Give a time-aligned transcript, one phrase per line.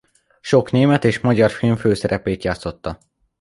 [0.41, 2.97] Sok német és magyar film főszerepét játszotta.